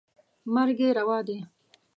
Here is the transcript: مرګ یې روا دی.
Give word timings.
مرګ 0.53 0.77
یې 0.85 0.89
روا 0.97 1.17
دی. 1.27 1.37